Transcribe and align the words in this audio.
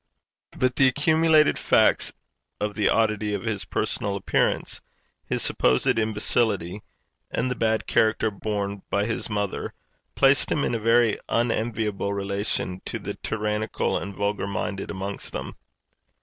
But 0.57 0.77
the 0.77 0.87
accumulated 0.87 1.59
facts 1.59 2.11
of 2.59 2.73
the 2.73 2.89
oddity 2.89 3.35
of 3.35 3.43
his 3.43 3.65
personal 3.65 4.15
appearance, 4.15 4.81
his 5.27 5.43
supposed 5.43 5.99
imbecility, 5.99 6.81
and 7.29 7.51
the 7.51 7.55
bad 7.55 7.85
character 7.85 8.31
borne 8.31 8.81
by 8.89 9.05
his 9.05 9.29
mother, 9.29 9.75
placed 10.15 10.51
him 10.51 10.63
in 10.63 10.73
a 10.73 10.79
very 10.79 11.19
unenviable 11.29 12.13
relation 12.15 12.81
to 12.85 12.97
the 12.97 13.13
tyrannical 13.21 13.95
and 13.95 14.15
vulgar 14.15 14.47
minded 14.47 14.89
amongst 14.89 15.33
them. 15.33 15.55